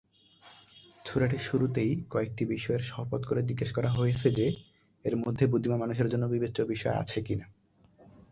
[1.05, 4.47] সূরাটির শুরুতেই কয়েকটি বিষয়ের শপথ করে জিজ্ঞাসা করা হয়েছে যে,
[5.05, 7.45] এর মধ্যে বুদ্ধিমান মানুষদের জন্য বিবেচ্য বিষয় আছে কিনা।